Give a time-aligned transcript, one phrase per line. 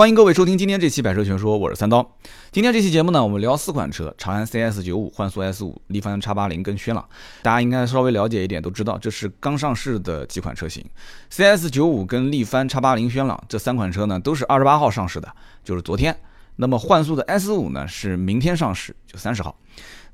[0.00, 2.16] 欢迎各位收听今天这期《百车全说》，我是三刀。
[2.50, 7.06] 今天这期节目呢，我们聊四款车：长安 CS 九五、幻速 S 五、力帆叉八零跟轩朗。
[7.42, 10.82] 大家应该稍微了解一点，都知道这是刚上市的几款车型。
[11.28, 15.30] CS 九五跟力帆叉八零、轩朗这三款车呢，都是二十八号上市的，
[15.62, 16.16] 就是昨天。
[16.56, 19.54] 那么幻速的 S 五呢，是明天上市，就三十号。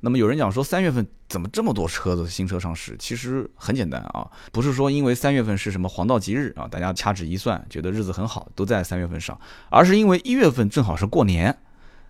[0.01, 2.95] 那么有人讲说三月份怎么这么多车子新车上市？
[2.99, 9.39] 其实很简单啊，不是说因为三月份是什么黄道吉日啊，大家掐指一算觉得日子很好，都在三月份上，
[9.69, 11.57] 而是因为一月份正好是过年，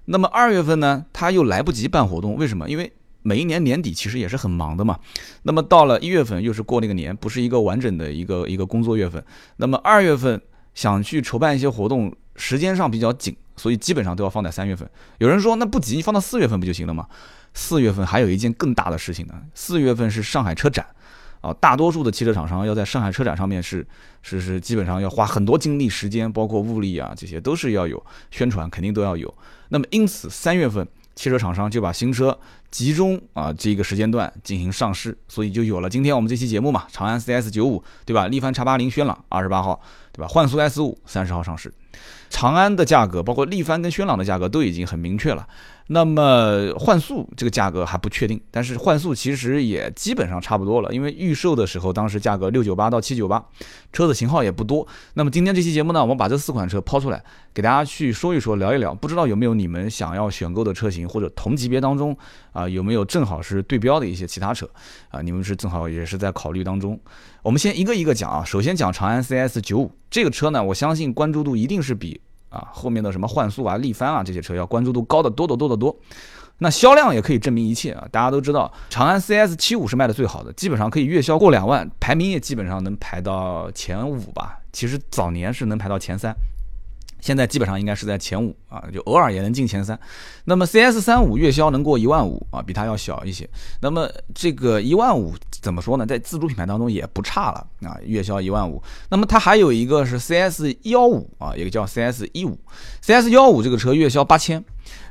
[0.05, 2.70] 那么二月份呢，他又来不及办活动，为什么？
[2.70, 2.92] 因为
[3.23, 5.00] 每一年年底其实也是很忙的嘛。
[5.44, 9.23] 那么到了一月份又是过那个年，不是一个完整的一个一个工作月份。
[9.58, 10.42] 那么二月份
[10.76, 14.90] 想去筹办一些活动，时间上比较紧，所以基本上都要放在三月份。
[15.17, 17.08] 有人说那不急，你放到四月份不就行了吗？
[17.57, 19.34] 四月份还有一件更大的事情呢。
[19.55, 20.85] 四月份是上海车展，
[21.41, 23.85] 啊，大多数的汽车厂商要在上海车展上面是
[24.21, 29.33] 是是基本上要花很多精力、时间，包括物力啊，这些都是要有宣传，肯定都要有。
[29.70, 32.38] 那么因此三月份汽车厂商就把新车
[32.70, 36.86] 集中啊这个时间段进行上市，所以就有了今天我们这期节目嘛。
[36.92, 38.28] 长安 CS 九五对吧？
[38.28, 39.80] 力帆叉八零轩朗二十八号
[40.12, 40.28] 对吧？
[40.28, 41.73] 幻速 S 五三十号上市。
[42.30, 45.48] 长安的价格，包括力帆跟轩朗的价格都已经很明确了。
[45.90, 53.42] 那么幻速这个价格还不确定，但是幻速其实也基本上差不多了，因为预售的时候当时价格六九八到七九八，
[53.94, 54.86] 车子型号也不多。
[55.14, 57.23] 那么今天这期节目呢，我们把这四款车抛出来，
[57.54, 58.94] 给大家去说一说，聊一聊。
[58.94, 62.16] 不知道有没有你们想要选购的车型，或者同级别当中
[62.58, 64.69] 啊有没有正好是对标的一些其他车
[65.09, 65.22] 啊？
[65.22, 66.99] 你们是正好也是在考虑当中。
[67.44, 72.19] 我们先一个一个讲啊，首先讲长安 CS 九五这个车呢，我相信关注度一定是比。
[72.49, 75.94] 啊，后面的什么幻速啊、力帆啊这些车要关注度高的多得多得多，
[76.59, 78.08] 那销量也可以证明一切啊！
[78.09, 84.58] 大家都知道，长安 CS 七五是卖的最好的，基本上可以月销过两万，排名也基本上能排到前五吧。
[84.71, 86.33] 其实早年是能排到前三。
[87.20, 90.00] 现在基本上应该是在前五啊，就偶尔也能进前三。
[90.46, 93.50] 那么 CS 三五月销能过一万五啊，比它要小一些。
[93.82, 96.06] 那么这个一万五怎么说呢？
[96.06, 98.82] 在自主品牌当中也不差了啊，月销一万五。
[99.10, 102.58] 那么它还有一个是 CS 幺五啊，一个叫 CS 一五。
[103.02, 104.64] CS 幺五这个车月销八千，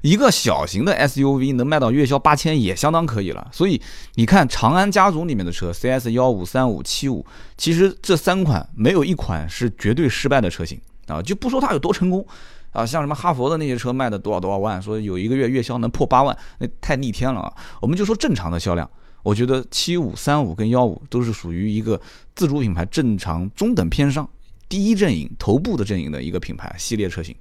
[0.02, 3.48] 一个小型的 SUV 能卖到月销八千也相当可以了。
[3.52, 3.80] 所以
[4.14, 7.24] 你看长安家族里面的车，CS 幺五、三五、七五，
[7.56, 10.80] 其实这三款没有一款是绝对失败的车型。
[11.06, 12.26] 啊，就不说它有多成功，
[12.72, 17.54] 啊，像什么哈佛的那些车卖的多少多少万，说有一个月月销能破八万，那太逆天了啊！
[17.80, 18.90] 我们就说正常的销量，
[19.22, 22.00] 我觉得七五、三五跟幺五都是属于一个
[22.34, 24.28] 自主品牌正常中等偏上
[24.68, 27.34] 第一阵营头部的阵营的一个品牌系列车型。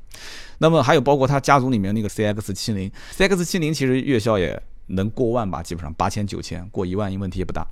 [0.59, 7.65] 那么还有包括它家族里面那个 CX 七零，CX 七零其实月销也能过万吧，基本上八千九千过一万，问题也不大。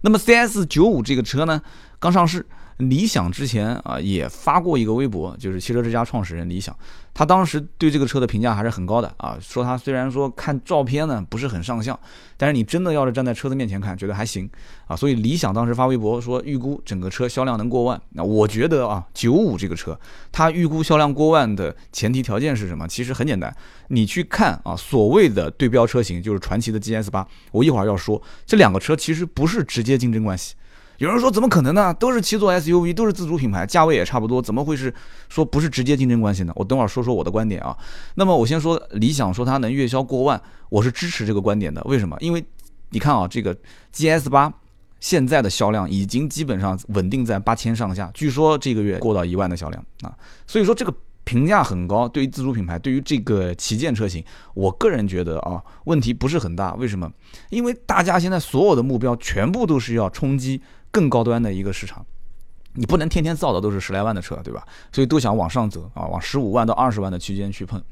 [0.00, 1.60] 那么 CS 九五这个车呢，
[1.98, 2.46] 刚上市。
[2.78, 6.76] 理想之前啊也发过一个微博，就是汽车之家创始人理想，
[7.14, 11.98] 他当时对这个车的评价还是很高的啊，说他虽然说看照片呢不是很上相，
[12.36, 14.50] 但是你真的要是站在车子面前看，觉得还行
[14.86, 14.96] 啊。
[14.96, 19.98] 所以理想当时发微博说预估整个车销量能过万，那我觉得啊九五这个车，
[20.32, 22.88] 它预估销量过万的前提条件是什么？
[22.88, 23.54] 其实很简单，
[23.88, 30.56] 你去看啊所谓的对标车型就是传祺的 GS 八，我一会儿要说这两个车其实不是直接竞争关系。
[30.98, 31.92] 有人说怎么可能呢？
[31.94, 34.94] 都是七座 SUV，都是自主品牌，价位也差不多，怎么会是
[35.28, 36.52] 说不是直接竞争关系呢？
[36.54, 37.76] 我等会儿说说我的观点啊。
[38.14, 41.82] 那么我先说理想说它能月销过万，我是支持这个观点的。
[41.84, 42.16] 为什么？
[42.20, 42.44] 因为
[42.90, 43.56] 你看啊，这个
[43.92, 44.52] GS 八
[45.00, 50.14] 现在的销量已经基本上稳定在八千上下，据说这个月过到一万的销量啊，
[50.46, 50.94] 所以说这个
[51.24, 52.08] 评价很高。
[52.08, 56.72] 对于自主品牌，对于这个旗舰车型，我个人觉得啊，问题不是很大。
[56.74, 57.10] 为什么？
[57.50, 60.62] 因为大家现在所有的目标全部都是要冲击。
[60.94, 62.06] 更高端的一个市场，
[62.74, 64.64] 你不能天天造的都是十来万的车，对吧？
[64.92, 67.82] 所以都想往上走啊，往十五万到二十万的区间去碰。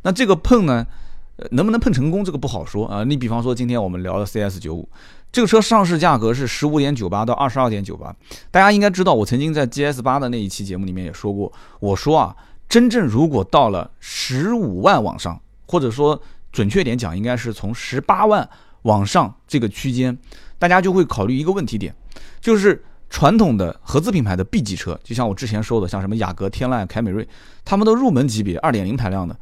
[0.00, 0.86] 那这个碰呢，
[1.50, 3.04] 能不能碰成功，这个不好说啊。
[3.04, 4.88] 你比方说今天我们聊的 CS 九五，
[5.30, 8.16] 这个车上市价格是十五点九八到二十二点九八。
[8.50, 12.34] 大家应该知道，我曾经在 GS 八的那一期节目里面也说过，我说啊，
[12.66, 16.18] 真正如果到了十五万往上，或者说
[16.50, 18.48] 准确点讲，应该是从十八万
[18.82, 20.16] 往上这个区间，
[20.58, 21.94] 大家就会考虑一个问题点。
[22.40, 27.26] 就是传统的合资品牌的 B 级车，就像我之前说的，像什么雅阁、天籁、凯美瑞，
[27.64, 29.34] 他们的入门级别二点零排量的，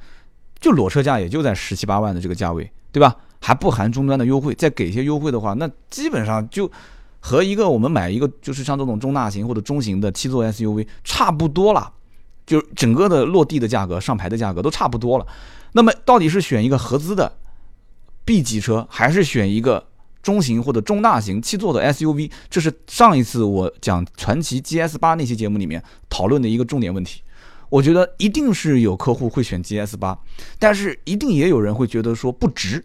[0.61, 3.17] 就裸车价也就在十七八万的这个价位，对吧？
[3.41, 6.71] 还不含终端的优惠，再给一些优惠的话，那基本上就
[7.21, 11.93] 和一个我们买一个就是像这种中大型或者中型的七座 SUV 差不多了，
[12.47, 15.27] 就整个的落地的价格、上牌的价格都差不多了。
[15.73, 17.31] 那么到底是选一个合资的
[18.25, 19.85] B 级车，还是选一个？
[20.27, 25.81] 中型或者中大型七座的 SUV，这是上一次我讲传奇 GS 八那期节目里面
[26.11, 27.23] 讨论的一个重点问题。
[27.69, 30.19] 我觉得一定是有客户会选 GS 八，
[30.59, 32.85] 但是一定也有人会觉得说不值，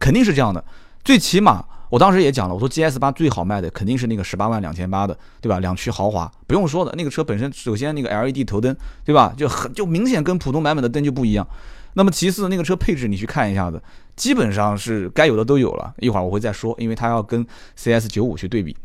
[0.00, 0.64] 肯定是这样的。
[1.04, 5.60] 最起码我当时也讲了，我说 GS 八最好卖的肯定是那个十八万两千八的，对吧？
[5.60, 9.32] 两驱豪华不用说的，那个车本身首先那个 LED 头灯，对吧？
[9.36, 11.46] 就很就明显跟普通版本的灯就不一样。
[11.96, 13.82] 那么其次那个车配置你去看一下子，
[14.16, 15.94] 基本上是该有的都有了。
[15.98, 17.44] 一会儿我会再说，因为它要跟
[17.74, 18.76] CS 九五去对比。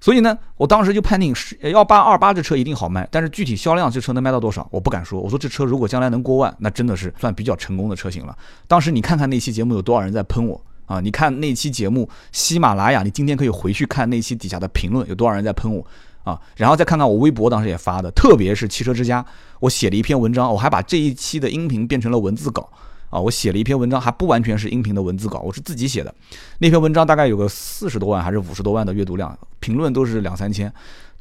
[0.00, 5.20] 所以呢，我当时就判定是幺八二八这车一定好卖，但是具体销量这车能卖到多少，我不敢说。
[5.20, 8.36] 我说这车如果将来能过万，那真的是算比较成功的车型了。
[8.66, 11.00] 当时你看看那期节目有多少人在喷我啊？
[11.00, 15.86] 你看那期节目喜马拉雅，你今天可以回去看那期底下的评论有多少人在喷我
[16.24, 16.40] 啊？
[16.56, 19.24] 然后再看看我微博当时也发的，特别是汽车之家，
[19.60, 22.68] 我写了一篇文章，我还把这一期的音频变成了文字稿。
[23.10, 26.14] 啊，我写了一篇文章，还不完全是音频的文字稿，我是自己写的。
[26.58, 30.72] 那篇文章大概有个四十多万还是五十多万的阅读量，评论都是两三千，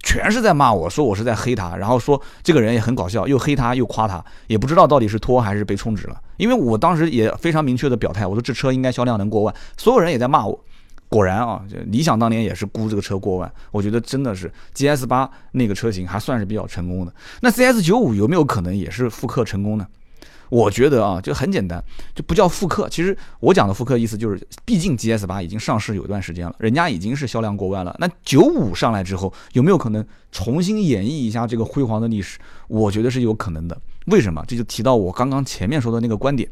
[0.03, 6.21] 全是在骂我说我是在黑他，然后说这个人也很搞笑，又黑他又夸他，也不知道到底是托还是被充值了。
[6.37, 10.63] 因为我当时也非常明确的表态，我说这车应该销量能过万，所有人也在骂我。
[11.09, 17.13] 果然啊，理想当年也是估这个车过万，我觉得真的是 GS 八那个车型还算是比较成功的。
[17.41, 19.87] 那 CS 九五有没有可能也是复刻成功呢？
[20.49, 21.79] 我觉得啊，就很简单，
[22.15, 22.89] 就不叫复刻。
[22.89, 27.95] 其实我讲的复刻意思就是，毕竟 GS 八已经上市有一段时间了，人家已经是销量过万了。
[27.99, 32.39] 那九五上来之后，有没有可能重新演绎一下这个辉煌的历史？
[32.67, 33.79] 我觉得是有可能的。
[34.07, 34.43] 为什么？
[34.47, 36.49] 这就提到我刚刚前面说的那个观点，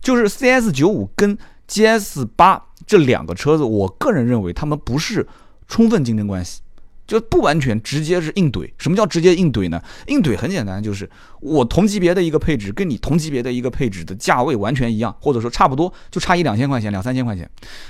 [0.00, 1.36] 就是 CS 九五跟
[1.68, 5.26] GS 八这两个车子，我个人认为他们不是
[5.66, 6.60] 充分竞争关系。
[7.06, 8.66] 就不完全直接是硬怼。
[8.78, 9.78] 什么叫直接硬怼呢？
[10.06, 11.06] 硬怼很简单，就是
[11.40, 17.46] 我同级别的一个配置跟你同级别的一个配置的价位完全一样，或者说差不多，就差一两千块钱、两三千块钱，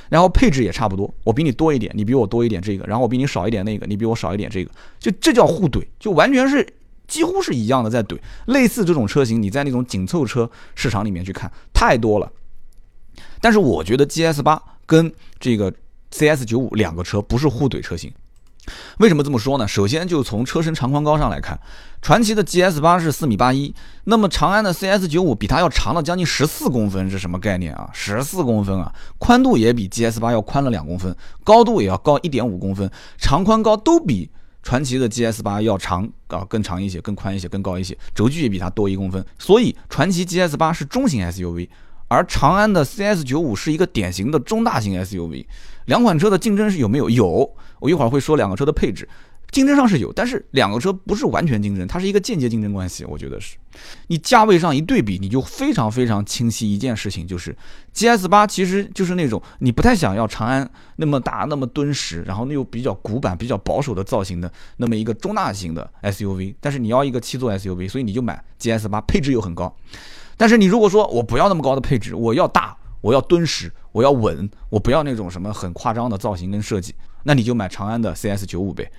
[0.08, 6.66] 然后配置也差不多，我比你多一点，你比我多一点这个，然后我比你少一点那个，你比我少一点这个，就这叫互怼，就完全是
[7.06, 8.18] 几乎是一样的在怼。
[8.46, 12.28] 类似这种车型，你在那种紧凑车市场里面去看太多了。
[13.44, 15.70] 但是我觉得 GS 八跟这个
[16.10, 18.10] CS 九五两个车不是互怼车型。
[19.00, 19.68] 为什么这么说呢？
[19.68, 21.60] 首先就从车身长宽高上来看，
[22.00, 23.74] 传祺的 GS 八是四米八一，
[24.04, 27.90] 那么长安的 CS 九五比它要长了将近十四公分，是什么概念啊？
[27.92, 31.14] 十四公分啊，宽度也比 GS 八要宽了两公分，
[31.44, 34.30] 高度也要高一点五公分，长宽高都比
[34.62, 41.68] 传祺的 GS 八要长啊，更长一些，更宽一些，更高一些，轴距也比它多一公分，所以传祺 GS 八是中型 SUV，
[42.08, 45.46] 而长安的 CS 九五是一个典型的中大型 SUV。
[45.86, 47.10] 两款车的竞争是有没有？
[47.10, 49.06] 有，我一会儿会说两个车的配置，
[49.50, 53.04] 竞争上是有，但是两个车不是完全竞争，它是一个间接竞争关系。
[53.04, 53.56] 我觉得是，
[54.06, 57.54] 你价位上一对比，你就非常非常清晰一件事情，就是
[57.94, 69.76] GS 八其实就是那种你不太想要长安那么大、那么敦实，然后又比较古板、比较保守的造型的那么一个中大型的 SUV，但是你要一个七座 SUV，所以你就买 GS 八，配置又很高。
[70.36, 72.76] 但是你如果说我不要那么高的配置，我要大。
[73.00, 76.94] 我要敦实，我要稳，我不要那种什么很夸张的造型跟设计，
[77.24, 78.90] 那你就买长安的 CS 九五呗。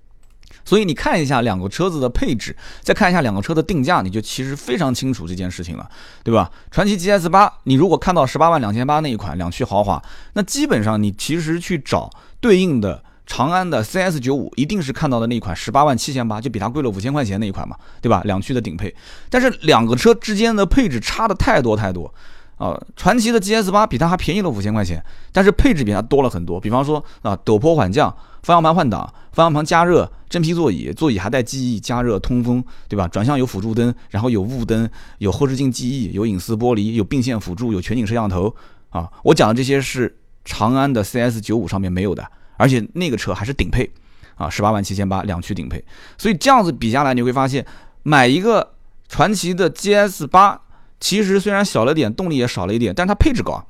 [0.64, 5.90] 所以你看一下两个车子的配置，再看一下两个车的定价，你就其实非常清楚这件事情了，
[6.24, 6.52] 对吧？
[6.70, 10.00] 传祺 GS 八，你如果看到十八万两千八那一款两驱豪华，
[10.34, 18.22] 那基本上你其实去找对应的长安的 CS 九五，一定是看到的那一款十八万七千八，就比它贵了五千块钱那一款嘛，对吧？
[18.25, 18.94] 两驱的顶配，
[19.30, 22.13] 但是两个车之间的配置差的太多太多。
[22.57, 26.57] 啊，传祺的 GS 八比它还便宜了五千块钱，但是配置比它多了很多。
[26.57, 28.09] 比方说啊，陡坡缓降、
[28.44, 29.02] 方向盘换挡、
[29.33, 33.09] 方向盘加热、真皮座椅，座椅还带记忆、加热、通风，对吧？
[33.09, 38.56] 转向有辅助灯，然后有雾灯，有后视镜记忆，有隐私玻璃，有并线辅助，有全景摄像头。
[38.90, 42.26] 啊，我讲的这些是长安的 CS 九五上面没有的，
[42.57, 43.90] 而且那个车还是顶配，
[44.35, 45.83] 啊，十八万七千八两驱顶配。
[46.18, 47.66] 所以这样子比下来，你会发现
[48.04, 48.74] 买一个
[49.07, 50.62] 传祺的 GS 八。
[51.00, 53.64] 其实虽然小了点，动力也少了一点，但是它配置高。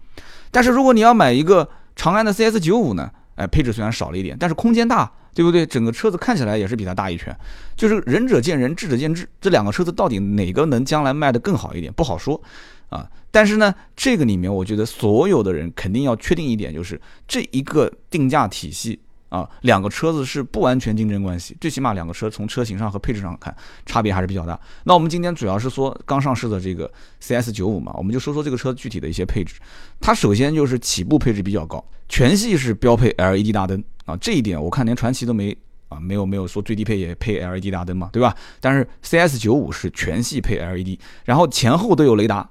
[0.52, 3.10] 但是如果你要买一个长安的 CS 九五呢？
[3.36, 5.66] 哎，配置虽然少了一点，但是空间大，对不对？
[5.66, 7.36] 整个车子看起来也是比它大一圈。
[7.76, 9.28] 就是仁者见仁，智者见智。
[9.42, 12.42] 这两个车子到底哪个能将来卖得更好一点，不好说
[12.90, 13.10] 啊。
[13.32, 19.00] 但是呢，这个里面我觉得所有的人肯定要确定一点，就是这一个定价体系。
[19.30, 23.54] 啊，两个车子是不完全竞争关系，最起码两个车从车型上和配置上看
[23.86, 24.58] 差别还是比较大。
[24.86, 26.90] 那我们今天主要是说刚上市的这个
[27.20, 29.56] CS 九五嘛，我们就说说这个车具体的一些配置。
[30.00, 35.58] 它首先就是起步配置比较高，全系是标配 LED 大灯啊，这一点我看连传祺都没
[35.90, 38.34] 啊，没有没有说最低配也配 LED 大灯嘛，对吧？
[38.62, 42.48] 但是 CS 九五是全系配 LED，然后前后都有雷达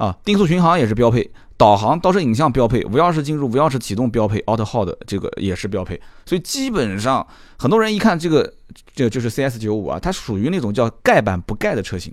[0.00, 1.30] 啊，定速巡航也是标配。
[1.58, 6.00] 导航、倒车影像标配，无钥匙进入、无钥匙启动标配，Auto Hold 这个也是标配。
[6.24, 7.26] 所以基本上
[7.58, 8.50] 很多人一看这个，
[8.94, 12.10] 这就是 CS 九五啊，它属于那种叫盖板不盖的车型。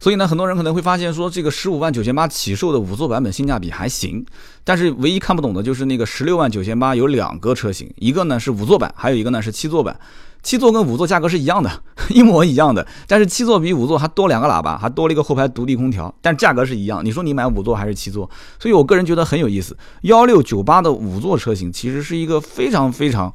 [0.00, 4.24] 所以呢，很多人可能会发现说，这个十五万九千八起售的五座版本性价比还行，
[4.64, 10.00] 但是唯一看不懂的就是那个十六万九千八有两个车型，一个呢是五座版，还有一个呢是七座版。
[10.42, 11.70] 七座跟五座价格是一样的，
[12.08, 17.04] 一模一样的，但是七座比五座还多两个喇叭，还多了一个后排独立空调，但价格是一样。
[17.04, 18.28] 你说你买五座还是七座？
[18.58, 19.76] 所以我个人觉得很有意思。
[20.04, 23.30] 幺六九八的五座车型其实是一个非常非常。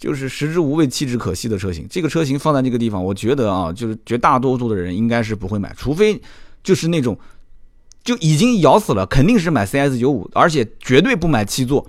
[0.00, 1.86] 就是食之无味，弃之可惜的车型。
[1.90, 6.18] 这个车型放在这个地方，我觉得啊，就是绝大多数的人应该是不会买，除非
[6.64, 7.16] 就是那种
[8.02, 11.86] 就已经咬死了，肯定是买 CS 九五，而且绝对不买七座，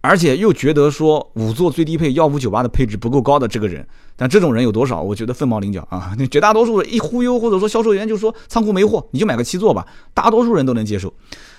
[0.00, 3.86] 而且又觉得说五座最低配幺五九八的配置不够高的这个人。
[4.16, 5.00] 但这种人有多少？
[5.00, 6.12] 我觉得凤毛麟角啊。
[6.18, 11.14] 那 绝大多数一忽悠，或者说销售员就说仓库没货，你就买个七座吧，大多数人都能接受。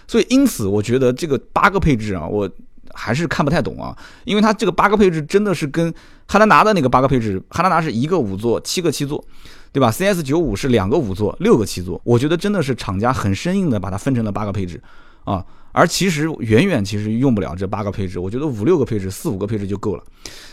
[0.05, 2.49] 所以因此，我觉得这个八个配置啊，我。
[2.93, 3.95] 还是看不太懂啊，
[4.25, 5.93] 因为它这个八个配置真的是跟
[6.27, 9.23] 汉兰达的那个八个配置，汉兰达是一个五座七个七座，
[9.71, 14.81] 对吧？CS 九五是两个五座六个七座，我觉得真的是厂家很生硬的把它分成了八个配置
[15.23, 20.03] 啊，而其实远远其实用不了这八个配置，我觉得五六个配置四五个配置就够了。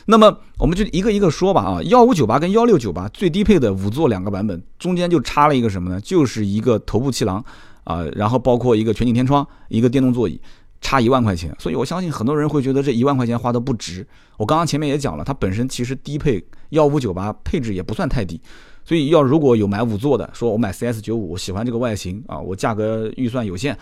[0.06, 6.00] 那么我们就一个一个说吧啊，幺五九八跟幺六九八最低配的五座两个版本中间就差了一个什么呢？
[6.00, 7.44] 就是一个头部气囊
[7.84, 10.40] 啊，然后包括一个全景天窗，一个电动座椅。
[10.80, 14.06] 差一万块钱，所以我相信很多人会觉得这一万块钱花的不值。
[14.36, 18.40] 我刚刚前面也讲了，它本身其实低配幺五九八配置也不算太低，
[18.84, 23.76] 所以要如果有买五座的，说我买 CS 九五，我喜欢这个外形啊，我价格预算有限，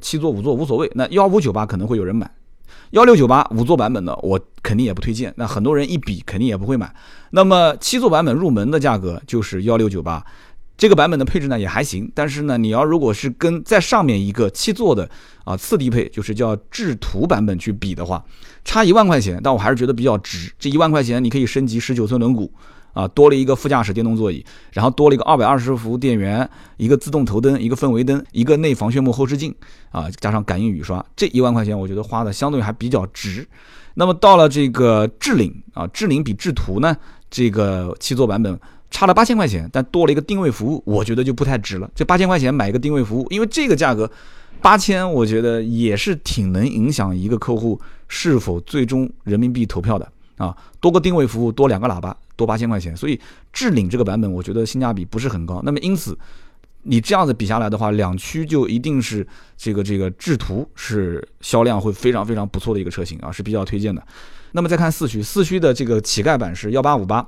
[0.00, 2.30] 七座五座无所谓，那幺五九八可能会有人买，
[2.90, 6.94] 幺六九八五座版本的我肯定也不推荐，那很多人一比肯定也不会买。
[7.30, 10.24] 那么七座版本入门的价格就是幺六九八。
[10.82, 15.08] 这个版本的配置呢也还行，但是呢，你要如果是跟在上面一个七座的
[15.44, 18.24] 啊次低配，就是叫智途版本去比的话，
[18.64, 20.52] 差一万块钱，但我还是觉得比较值。
[20.58, 22.50] 这一万块钱你可以升级十九寸轮毂
[22.94, 29.54] 啊，多了一个副驾驶电动座椅，然后多了一个二百二十伏电源，一个自动头灯，一个氛围灯，一个内防眩目后视镜
[29.92, 33.46] 啊，加上感应雨刷，这一万块钱我觉得花的相对还比较值。
[33.94, 36.96] 那么到了这个智领啊，智领比智途呢
[37.30, 38.58] 这个七座版本。
[38.92, 41.90] 差了八千块钱，但多了一个定位服务，我觉得就不太值了。
[41.94, 44.08] 这八千块钱买一个定位服务，因为这个价格
[44.60, 50.06] 八千，我觉得也是挺能影响一个客户是否最终人民币投票的
[50.36, 50.54] 啊。
[50.78, 53.18] 多个定位服务，多两个喇叭，多八千块钱，所以
[53.50, 55.62] 智领这个版本，我觉得性价比不是很高。
[55.64, 56.16] 那么因此，
[56.82, 64.06] 你这样子比下来的话，两驱就一定是这个这个智途是销量会非常非常不错的一个车型啊，是比较推荐的。
[64.52, 67.26] 那么再看四驱，四驱的这个乞丐版是幺八五八。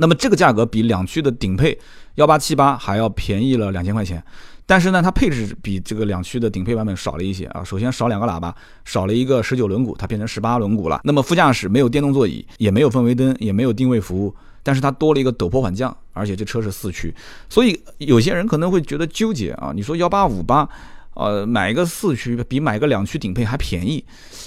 [0.00, 1.78] 那么这个价格比两驱的顶配
[2.14, 4.22] 幺八七八还要便宜了两千块钱，
[4.64, 7.62] 但是呢，它配置比这个两驱的顶配版本少了一些啊。
[7.62, 8.54] 首先少两个喇叭，
[8.86, 11.02] 少了一个十九轮毂，它变成十八轮毂了。
[11.04, 17.14] 那么副驾驶没有电动座椅，也没有氛围灯，也没有定位服务，但是它多了一个陡坡缓降，而且这车是四驱，
[17.50, 19.70] 所以有些人可能会觉得纠结啊。
[19.74, 20.66] 你说幺八五八，
[21.12, 24.02] 呃，买一个四驱比买个两驱顶配还便宜，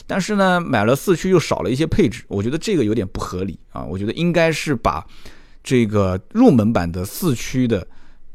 [0.08, 3.84] 但是呢，买了四驱又少了一些配置，我觉得这个有点不合理啊。
[3.84, 5.06] 我觉得应该是把。
[5.64, 7.88] 这个入门版的四驱的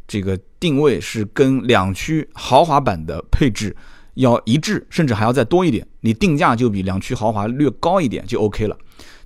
[0.06, 3.76] 这个定位是跟两驱豪华版的配置
[4.14, 5.87] 要一致，甚至还要再多一点。
[6.00, 8.76] 你定价就比两驱豪华略高一点就 OK 了。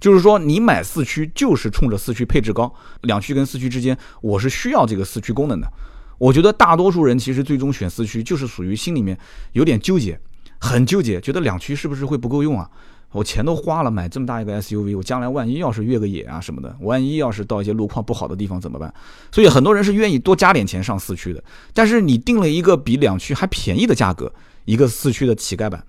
[0.00, 5.72] 就是说，你买四驱就是冲着四驱配置高，两驱跟四驱之间我是需要这个四驱功能的。
[6.18, 9.16] 我觉得大多数人其实最终选四驱就是属于心里面
[9.52, 10.18] 有点纠结，
[10.58, 12.68] 很纠结，觉得两驱是不是会不够用啊？
[13.12, 18.92] 我钱都花了，买这么大一个 SUV，我将来万一要是越个野啊什么的，万一要是到一些路况不好的地方怎么办？
[19.30, 21.44] 所以很多人是愿意多加点钱上四驱的。
[21.74, 24.32] 但是你定了一个比两驱还便宜的价格，
[24.64, 25.84] 一个四驱的乞丐版，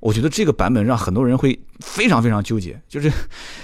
[0.00, 2.80] 我觉得这个版本让很多人会非常非常纠结。
[2.88, 3.10] 就是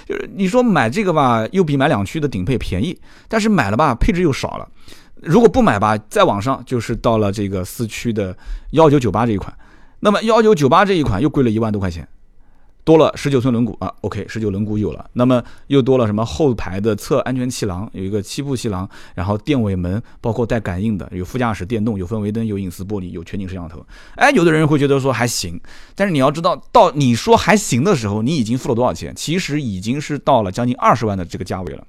[0.07, 2.95] 就是你说买这个吧，又比买两驱的顶配便宜，
[3.27, 4.69] 但是买了吧，配置又少了。
[5.15, 8.37] 如果不买吧，再往上就是到了这个四驱的
[8.71, 9.51] 幺九九八这一款，
[9.99, 12.07] 那么幺九九八这一款又贵了一万多块钱。
[12.83, 23.85] 多了十九寸轮毂啊，OK，十九轮毂有了，那么又多了什么后排的侧安全气囊，有一个七步气囊，然后电尾门，包括带感应的，有副驾驶电动，有氛围灯，有隐私玻璃，有全景摄像头。
[24.15, 25.61] 哎，有的人会觉得说还行，
[25.95, 29.13] 但是你要知道，到你说还行的时候，你已经付了多少钱？
[29.15, 31.85] 其实已经是到了将近二十万的这个价位了。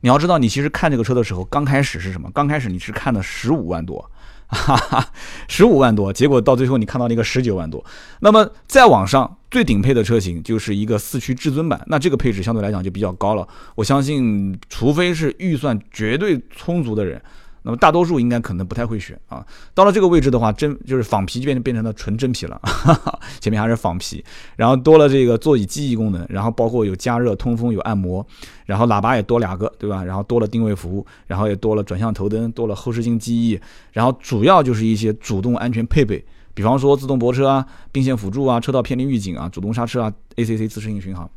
[0.00, 2.30] 你要知道，你其实看这个车的时候，刚开始是什么？
[2.32, 4.10] 刚开始你是看的十五万多。
[4.52, 5.06] 哈哈，
[5.48, 7.84] 十五万多，结果到最后你看到那个十九万多，
[8.20, 13.48] 那么再往上最顶配的车型就是一个四驱至尊版，那这个配置相对来讲就比较高了。
[13.74, 17.20] 我相信，除非是预算绝对充足的人，
[17.62, 19.44] 那么大多数应该可能不太会选啊。
[19.74, 22.60] 到了这个位置的话，真就是仿皮就变成变成了纯真皮了，
[23.40, 24.24] 前面还是仿皮，
[24.56, 28.26] 然后多了这个座椅记忆功能，然后包括有加热、通风、有按摩，
[28.66, 30.02] 然后喇叭也多两个，对吧？
[30.04, 33.60] 然后多了定位服务，然后也多了转向头灯，多了后视镜记忆，
[33.92, 41.30] 然后主要就是一些主动安全配备，比方说自动泊车啊、并线辅助啊、车道偏离预警啊、主动刹车啊、ACC 自适应巡航。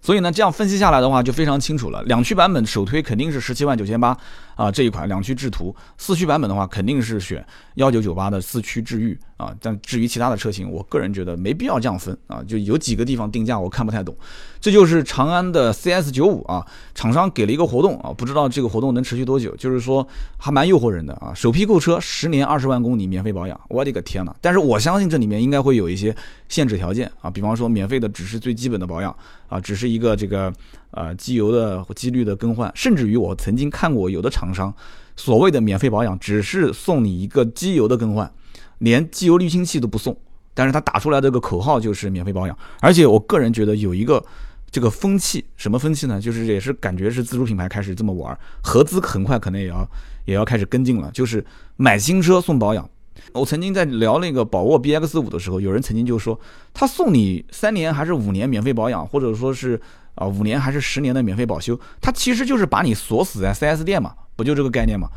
[0.00, 2.00] 所以呢，这样分析下来的话，就非常清楚了。
[2.04, 4.16] 两驱版本首推肯定是十七万九千八
[4.58, 5.74] 啊，这一款两驱智途。
[5.96, 7.46] 四驱版本的话，肯定是选
[7.76, 9.54] 幺九九八的四驱智御啊。
[9.60, 12.42] 但至于其他的车型，我个人觉得没必要这样分啊。
[12.42, 14.16] 就有几个地方定价我看不太懂。
[14.60, 19.54] 这就是长安的 CS 九五啊，厂商给了一个活动啊，不知道这个活动能持续多久。
[19.54, 20.04] 就是说
[20.36, 23.58] 还蛮诱惑人的啊，首批购车十年二十万公里免费保养。
[23.68, 24.34] 我的个天呐！
[24.40, 26.12] 但是我相信这里面应该会有一些
[26.48, 29.14] 限制条件啊，比方说免费的只是最基本的保养
[29.48, 30.52] 啊，只是一个这个
[30.90, 34.74] 呃机油的机滤的更换，甚至于我曾经看过有的厂商
[35.16, 38.32] 所谓的免费保养只是送你一个机油的更换，
[38.78, 40.16] 连机油滤清器都不送，
[40.54, 42.58] 但是他打出来这个口号就是免费保养。
[42.80, 44.24] 而且我个人觉得有一个。
[44.70, 46.20] 这个风气什么风气呢？
[46.20, 49.90] 就是也是感觉是自主品牌开始这么玩，合资很快可能也要
[50.26, 51.10] 也要开始跟进了。
[51.10, 51.42] 就是
[51.76, 52.86] 买新车送保养。
[53.32, 56.38] 我曾经在聊那个宝沃 BX 五的时候，有人曾经就说，
[56.74, 59.80] 他送你三年还是五年免费保养，或者说是
[60.18, 65.08] 啊五年还是十年的免费保修，它其实就是把你锁死在 4S 店嘛，不就这个概念嘛？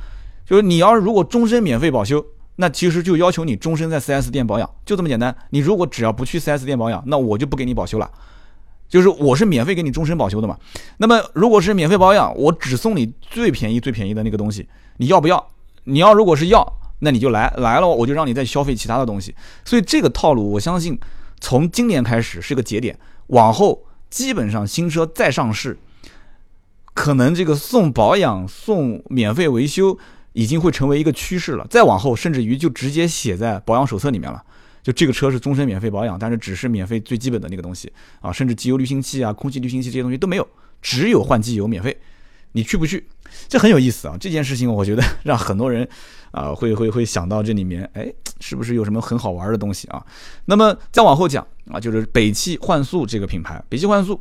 [0.46, 2.26] 就是你要是如果终身免费保修，
[2.58, 5.36] 那其实就要求你终身在 4S 店保养，就这么简单。
[5.50, 8.10] 你如果只要不去 4S 店保养，那我就不给你保修了。
[8.90, 10.58] 就是我是免费给你终身保修的嘛，
[10.98, 14.68] 那么如果是免费保养，我只送你最便宜最便宜的那个东西，
[14.98, 15.48] 你要不要？
[15.86, 16.62] 你要如果是要，
[17.00, 19.34] 那你就来来了，我就让你再消费其他的东西。
[19.64, 21.00] 所以这个套路，我相信
[21.40, 23.82] 从今年开始是个节点，往后
[24.12, 25.76] 基本上新车再上市，
[26.94, 29.98] 可能这个送保养、送免费维修
[30.34, 31.66] 已经会成为一个趋势了。
[31.70, 34.44] 再往后，甚至于就直接写在保养手册里面了。
[34.84, 40.48] 就这个车是终身免费保养，但是只是免费最基本的那个东西啊，甚至机油滤清器啊、空气滤清器这些东西都没有，
[40.82, 41.98] 只有换机油免费。
[42.54, 43.08] 你去不去？
[43.48, 44.18] 这很有意思啊！
[44.20, 45.88] 这件事情我觉得让很多人
[46.32, 50.04] 啊会会会想到这里面，哎，是不是有什么很好玩的东西啊？
[50.46, 54.20] 那么再往后讲啊，就是北汽幻速这个品牌，北汽幻速，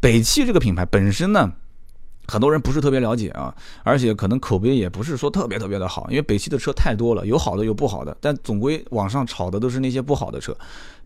[0.00, 1.52] 北汽这个品牌本身呢。
[2.28, 10.56] 很多人不是特别了解啊，而且可能口碑也不是说特别特别的好，因为北汽的车太多了，有好的有不好的，但总归网上炒的都是那些不好的车。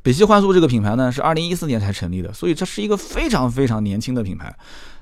[0.03, 4.55] 北汽幻速这个品牌呢是二零一四年才成立的，所以这是一个非常非常年轻的品牌。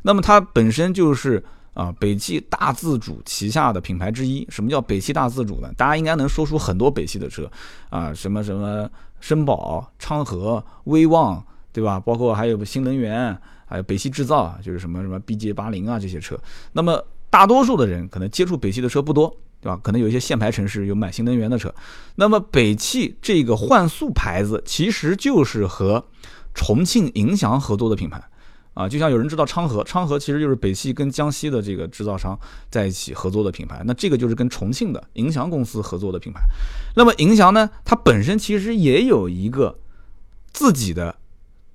[0.02, 4.46] 那么它本身就是啊北汽大自主旗下的品牌之一。
[4.48, 5.70] 什么叫北汽大自主呢？
[5.76, 7.50] 大家应该能说出很多北汽的车
[7.90, 8.88] 啊，什么什么
[9.22, 12.00] 绅宝、昌河、威旺，对吧？
[12.00, 13.36] 包括还有新能源。
[13.66, 16.38] 还有北汽制造啊，就是什么什么 BJ 八零啊这些车，
[16.72, 19.80] 那么大多数的人可能接触北汽的车不多，对吧？
[19.82, 21.74] 可能有一些限牌城市有买新能源的车。
[22.14, 26.04] 那么北汽这个幻速牌子其实就是和
[26.52, 28.22] 重庆银翔合作的品牌
[28.74, 32.38] 啊，就像有人知道昌河，昌河其实就是北汽跟江西的这个制造商
[32.70, 33.82] 在一起合作的品牌。
[33.86, 36.42] 那这个就是跟重庆的银翔公司合作的品牌。
[36.94, 39.78] 那么银翔呢，它本身其实也有一个
[40.52, 41.16] 自己的。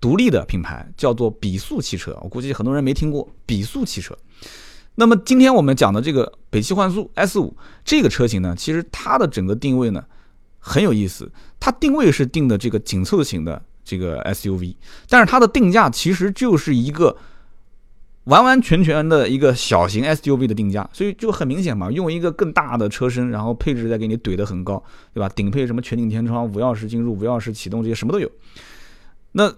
[0.01, 4.17] 独立的品牌叫做比速汽车，我估计很多人没听过比速汽车。
[4.95, 10.01] 那么今天我们讲的这个北汽幻速 S 五这个车型呢，其实它的整个定位呢
[10.57, 14.75] 很有意思，它定位是定的这个紧凑型的这个 SUV，
[15.09, 17.17] 但是它的定价其实就是一个
[18.25, 25.27] 完完全全的一个小型 SUV 的定价，所以就很明显嘛，用一个更大的车身，然后配置再给你怼得很高，对吧？
[25.29, 28.29] 顶配什么全景天窗、无钥匙进入、无钥匙启动这些什么都有，
[29.31, 29.51] 那。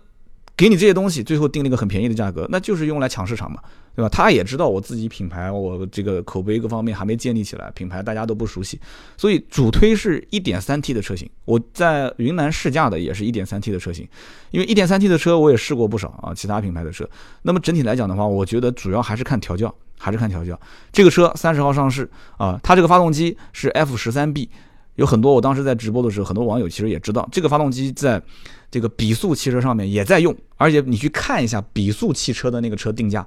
[0.61, 3.59] 给你这些东西，最后定了一个很便宜的价格，那就是用来抢市场嘛，
[3.95, 4.09] 对吧？
[4.09, 8.79] 他也知道我自己品牌，我这个口碑各方面还没建立起来，品牌大家都不熟悉，
[9.17, 11.27] 所以主推是一点三 T 的车型。
[11.45, 14.07] 我在云南试驾的也是一点三 T 的车型，
[14.51, 17.09] 因为一点三 T 的车我也试过不少啊，其他品牌的车。
[17.41, 20.59] 那么整体来讲的话，我觉得主要还是看调教，还是看调教。
[20.91, 24.47] 这个车三十号上市啊，它这个发动机是 F 十三 B。
[24.95, 28.21] 有很多，我当时在直播的时候，很多网友其实也知道这个发动机在
[28.69, 33.25] 这个比速汽车上面也在用，而且你去看一下比速汽车的那个车定价，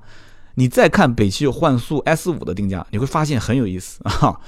[0.55, 4.38] 你再看北汽幻速 S 五的定价，你会发现很有意思啊，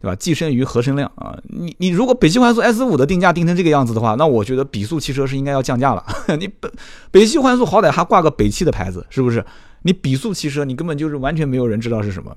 [0.00, 0.14] 对吧？
[0.16, 6.04] 寄生于合成量啊，你你如果北汽幻速 S 五的定价定成这个样子的话，那我觉得比速汽车是应该要降价了。
[6.38, 6.70] 你北
[7.10, 9.44] 北汽幻速好歹还挂个北汽的牌子，是不是？
[9.82, 12.36] 你比速汽车你根本就是完全没有人知道是什么。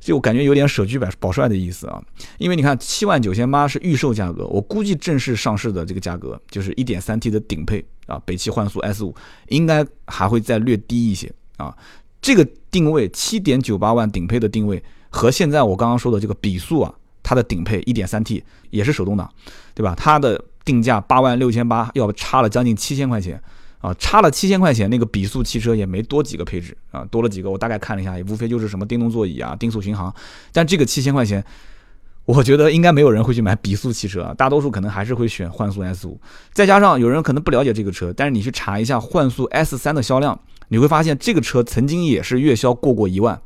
[0.00, 2.02] 就我感觉有点舍车百保帅的意思啊，
[2.38, 9.14] 因为你看七万九千八是预售价格，我估计正式上市的这个价格就是一点三 T 的顶配啊，北汽幻速 S 五
[9.48, 11.76] 应该还会再略低一些啊。
[12.22, 19.30] 这个定位七点九八万顶配的定位和现在我刚刚说的这个比速啊它的顶配一点三 T 也是手动挡，
[19.74, 19.94] 对吧？
[19.94, 23.42] 它的定价八万六千八，要差了将近七千块钱
[23.80, 30.14] 啊，差了七千块钱，那个比速汽车也没多几个配置啊，多了几个，我大概看了一下，也无非就是什么电动座椅啊、定速巡航，
[30.52, 31.44] 但这个七千块钱。
[32.26, 36.20] 我觉得应该没有人会去买比速汽车啊，大多数可能还是会选幻速 S 五。
[36.52, 40.38] 再加上有人可能不了解这个车，但是你去查一下幻速 S 三的销量，
[40.68, 43.40] 你会发现这个车曾经也是月销过过一万，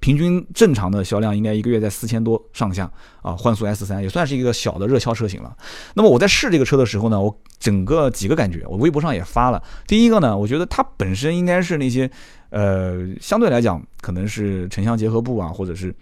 [0.00, 2.90] 平均正常的销量应该一个月在四千多上下
[3.22, 3.36] 啊。
[3.36, 5.56] 幻速 S 三也算是一个小的热销车型了。
[5.94, 9.62] 那么我在试这个车的时候呢，我整个几个感觉，我微博上也发了。
[9.86, 12.10] 第一个呢，我觉得它本身应该是那些
[12.50, 15.94] 呃相对来讲可能是城乡结合部啊，或者是。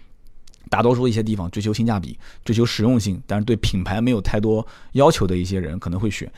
[0.69, 6.29] 大多数一些地方追求性价比、追求实用性，但是对品牌没有太多要求的一些人可能会选。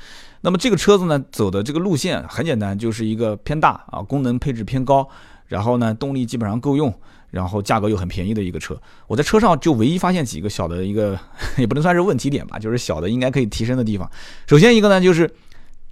[0.42, 5.10] 那么这个车子呢，走的这个路线很简单，就是一个偏大啊，功能配置偏高，
[5.50, 6.94] 然后呢动力基本上够用，
[7.32, 8.82] 然后价格又很便宜的一个车。
[9.08, 11.20] 我在车上就唯一发现几个小的一个，
[11.60, 14.10] 也不能算是问题点吧，就是小的应该可以提升的地方。
[14.48, 15.30] 首先一个呢，就是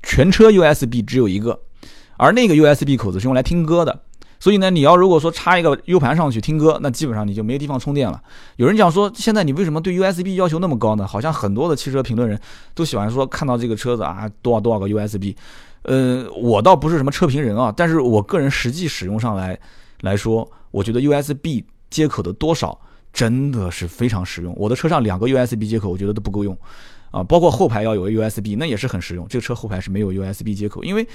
[0.03, 1.59] 全车 USB 只有一个，
[2.15, 4.03] 而那个 USB 口子是用来听歌的。
[4.39, 8.21] 所以呢，你要如果说插一个 U 盘上去听歌，那基本上你就没地方充电了。
[8.57, 11.07] 有人讲说，现在你为什么对 USB 要求那么高呢？
[11.07, 12.39] 好像很多的汽车评论人
[12.75, 15.33] 都喜欢说，看到这个车子啊，多少多少个 USB。
[15.87, 19.59] 呃，我倒不是什么车评人啊，但是我个人实际使用上来
[20.01, 22.79] 来说，我觉得 USB 接口的多少
[23.11, 24.53] 真的是非常实用。
[24.55, 26.57] 我的车上两个 USB 接口，我觉得都不够用
[27.11, 29.27] 啊，包括后排要有 USB，那也是很实用。
[29.27, 31.07] 这个车后排是没有 USB 接口，因为。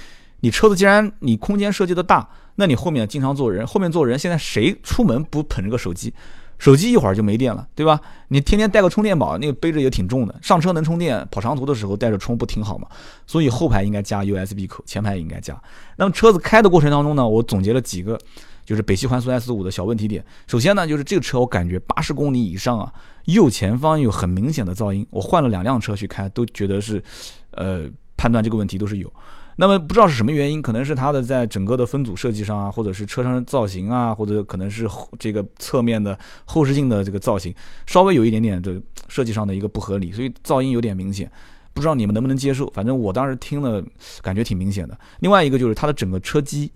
[0.45, 6.13] 你车子既然你空间设计的大，那你后面经常坐人，后面坐人，现在谁出门不捧着个手机？
[6.62, 8.01] 手机一会儿就没电了，对吧？
[8.29, 12.87] 你天天带个充电宝，那个背着也挺重的，上车能充电，跑长途的时候带着充不挺好吗？
[13.27, 15.61] 所以后排应该加 USB 口，前排应该加。
[15.96, 18.16] 那么车子开的过程当中呢，我总结了几个，
[18.64, 20.25] 就是北汽环速 S 五的小问题点。
[20.46, 22.92] 首先呢，就是这个车我感觉八十公里以上啊，
[23.25, 27.03] 右前方有很明显的噪音，我换了两辆车去开，都觉得是，
[27.51, 29.12] 呃，判断这个问题都是有。
[29.57, 34.88] 那么不知道是什么原因，可能是它的在整个的分组设计上啊，或者是车身造型啊，或者可能是
[35.19, 37.55] 这个侧面的后视镜的这个造型
[37.87, 41.31] 稍微有一点点的设计上的一个不合理，所以噪音有点明显。
[41.75, 42.69] 不知道你们能不能接受？
[42.71, 43.83] 反正我当时听了
[44.21, 44.99] 感觉挺明显的。
[45.21, 46.71] 另外一个就是它的整个车机，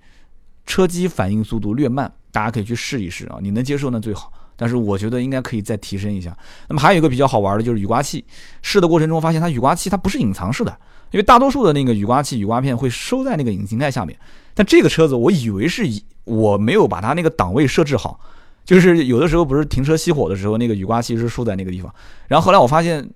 [0.65, 4.33] 车机反应速度略慢，大家可以去试一试啊，你能接受那最好。
[4.57, 6.35] 但是我觉得应该可以再提升一下。
[6.69, 8.25] 那么还有一个比较好玩的就是雨刮器，
[8.63, 10.75] 试的过程中发现它雨刮器它不是隐藏式的。
[11.13, 14.19] 因为大多数的那个雨刮器、雨刮片会收在那个引擎盖下面，
[14.55, 15.83] 但这个车子我以为是
[16.25, 18.19] 我没有把它那个档位设置好，
[18.65, 21.95] 就是有的时候不是停车熄火的时候，那个雨刮器是竖在那个地方。
[22.27, 23.09] 然后后来我发现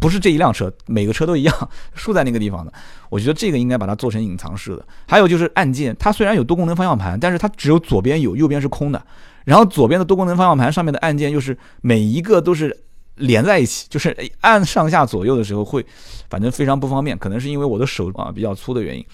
[0.00, 2.72] 不是这一辆车，每个车都一样竖在那个地方的。
[3.08, 4.84] 我觉得这个应该把它做成隐藏式的。
[5.06, 9.00] 还有就是按键，它虽然有多功能方向盘，但是它只有左边有，右边是空的。
[9.44, 12.76] 然后左边的多功能方向盘上面的按键又是每一个都是。
[13.16, 15.84] 连在一起，就是按上下左右的时候会，
[16.28, 17.16] 反正非常不方便。
[17.16, 19.04] 可能是因为我的手啊比较粗的原因。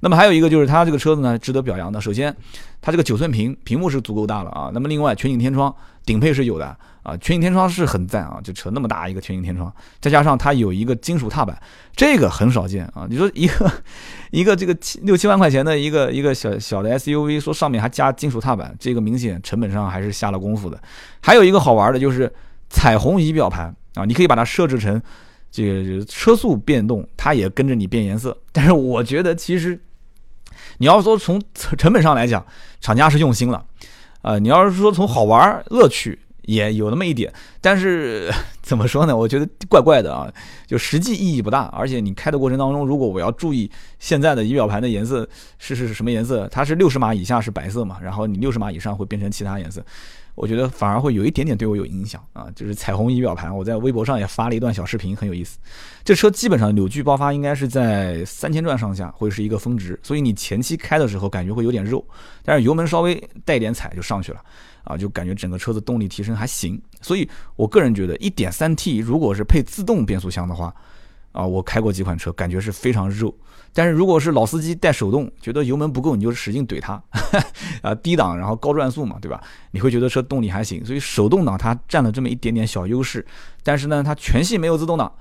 [0.00, 2.00] 那么还有一个就是它这个车子呢，值得表扬的。
[2.00, 2.34] 首先，
[2.82, 4.70] 它这个九寸屏屏幕是足够大了啊。
[4.74, 6.66] 那么另外，全景天窗顶配是有的
[7.02, 11.58] 啊，全景天窗是很赞啊，就车那么大一个全景天窗，再加上它有一个金属踏板，
[11.96, 13.06] 这个很少见啊。
[13.08, 13.72] 你说一个
[14.30, 20.78] 一个这个七六七万块钱的一个一个小小的 SUV，说上面还加金属踏板，这个明显成本上还是下了功夫的。
[21.22, 22.30] 还有一个好玩的就是。
[22.76, 25.00] 彩虹仪表盘啊，你可以把它设置成
[25.50, 28.36] 这个车速变动，它也跟着你变颜色。
[28.52, 29.80] 但是我觉得，其实
[30.76, 32.44] 你要说从成本上来讲，
[32.82, 33.64] 厂家是用心了。
[34.20, 39.16] 呃，你要是说从好玩乐趣也有那么一点，但是 怎么说呢？
[39.16, 40.30] 我觉得怪怪的啊，
[40.66, 41.62] 就实际意义不大。
[41.74, 45.26] 而且你开的过程当中，如果我要注意现在的仪表盘的颜色
[45.58, 49.82] 是是什么颜色，它是六十码以下是白色嘛，然后你六十码以上会变成其他颜色。
[50.36, 55.58] 我觉得反而会有一点点对我有影响啊，就是彩虹仪表盘，我在微博上也发了一段小视频，很有意思。
[56.04, 62.06] 这车基本上扭矩爆发应该是在三千转上下，会是一个峰值，所以你前期开的时候感觉会有点肉，
[62.44, 64.40] 但是油门稍微带点踩就上去了，
[64.84, 66.80] 啊，就感觉整个车子动力提升还行。
[67.00, 70.74] 所以我个人觉得，一点三 T 如果是配自动变速箱的话，
[71.36, 73.32] 啊，我开过几款车，感觉是非常肉。
[73.74, 76.94] 但是如果是老司机带手动，觉得油门不够，你就使劲怼它，
[77.82, 79.38] 啊，低档然后高转速嘛，对吧？
[79.70, 83.22] 你会觉得车动力还行，所以手动挡它占了这么一点点小优势。
[83.62, 85.12] 但是呢，它全系没有自动挡，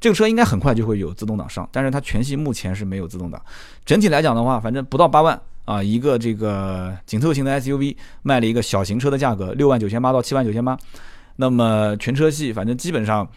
[0.00, 3.38] 这个车应该很快就会有自动挡上，但是它全系目前是没有自动挡。
[3.84, 10.78] 整体来讲的话，反正不到八万啊，一个这个紧凑型的 SUV 卖了一个小型车的价格，六万九千八到七万九千八，
[11.36, 13.28] 那么全车系反正基本上。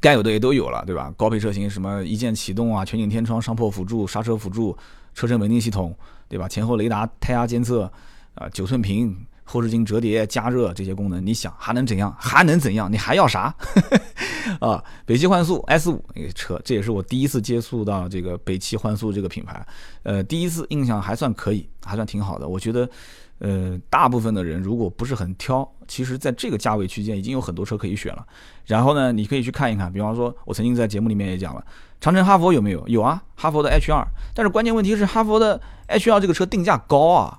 [0.00, 1.12] 该有的也都有了，对吧？
[1.16, 4.76] 高配车型什么一键启动啊，全景天窗、上坡辅助、刹车辅助、
[5.14, 5.96] 车身稳定系统，
[6.28, 6.48] 对吧？
[6.48, 7.90] 前后雷达、胎压监测，
[8.34, 12.14] 啊，九寸屏，后视镜折叠、加热这些功能，你想还能怎样？
[12.18, 12.92] 还能怎样？
[12.92, 13.54] 你还要啥？
[14.60, 19.66] 啊，北汽幻速 S 五那个车，这也是我第一次接触到这个北汽幻速这个品牌，
[20.04, 22.46] 呃，第一次印象还算可以，还算挺好的。
[22.46, 22.88] 我觉得，
[23.38, 28.26] 呃，大部分的人如果不是很挑，其实在这个价位区间已经有很多车可以选了。
[28.64, 31.64] 然后呢，你可以去看一看，比方说，我曾经在节目里面也讲了，
[32.00, 32.86] 长城哈佛有没有？
[32.88, 34.06] 有啊，哈佛的 H 二。
[34.34, 37.38] 但是关键问题是，哈佛的 H 二这个车定价高啊。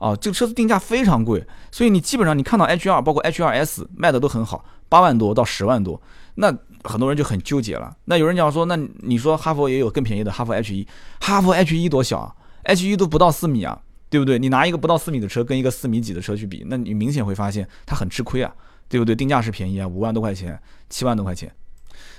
[0.00, 6.00] 啊，这个车子定价非常贵，所以你基本上你看到 H 二，包括 H 二 S 卖的都很好，八万多到十万多，
[6.36, 6.50] 那
[6.84, 7.94] 很多人就很纠结了。
[8.06, 10.88] 那有人讲说，那你说哈佛也有更便宜的哈佛 H 一，
[11.20, 13.78] 哈佛 H 一多小啊？H 一都不到四米啊，
[14.10, 14.38] 对不对？
[14.38, 18.52] 你拿一个不到四米的车跟一个四米几的车去比，那你明显会发现它很吃亏啊，
[18.88, 19.14] 对不对？
[19.14, 21.50] 定价是便宜啊，五万多块钱，七万多块钱。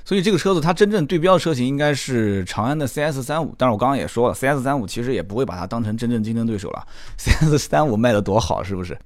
[0.03, 6.83] 所以这个车子它真正对标的车型应该是长安的 CS 三五，但是我刚刚也说了，CS 三五其实也不会把它当成真正竞争对手了。
[7.17, 8.97] CS 三五卖的多好，是不是？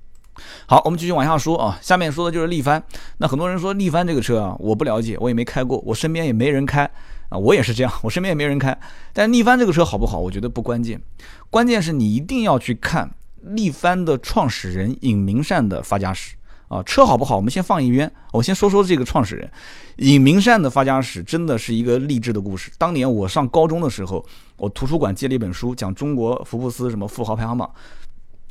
[0.68, 2.82] 好，我们继续往下说啊，下面说的就是力帆。
[3.18, 6.90] 那很多人说力帆这个车啊，我不了解，我也没开过，我身边也没人开
[7.30, 8.78] 啊，我也是这样，我身边也没人开。
[9.14, 10.20] 但力帆这个车好不好？
[10.20, 11.02] 我觉得不关键，
[11.50, 13.10] 关键是你一定要去看
[13.42, 16.36] 力帆的创始人尹明善的发家史。
[16.68, 17.36] 啊，车好不好？
[17.36, 18.12] 我们先放一边。
[18.34, 19.48] 我先说说这个创始人，
[19.98, 22.72] 尹明善的发家史，真的是一个励志的故事。
[22.80, 24.26] 当年我上高中的时候，
[24.58, 27.70] 我图书馆借了一本书，讲中国福布斯什么富豪排行榜，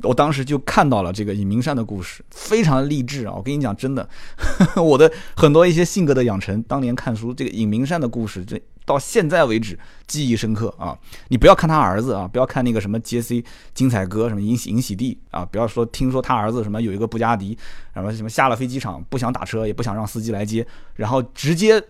[0.04, 3.32] 我当时就看到了这个尹明善的故事，非常励志啊！
[3.36, 4.08] 我跟你讲，真的，
[4.76, 8.60] 我的很多一些性格的养成，当年看书，这个尹明善的故事，这。
[8.86, 10.94] 到现在为止记忆深刻啊！
[11.28, 17.56] 你不要看他儿子啊，不要看那个什么杰 C 精彩哥什么尹喜尹喜弟啊，不要说听说他儿子什么有一个布加迪，
[17.94, 21.82] 什么什么下了飞机场不想打车，也不想让司机来接，然后直接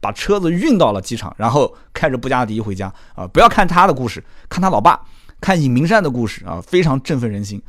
[0.00, 3.24] 把车子运到了机场，然后开着布加迪回家啊！
[3.24, 5.00] 不要看他的故事，看他老爸，
[5.42, 7.60] 看尹明善的故事啊，非常振奋人心。